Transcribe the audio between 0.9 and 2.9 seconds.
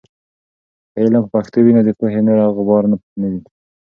که علم په پښتو وي، نو د پوهې نوره غبار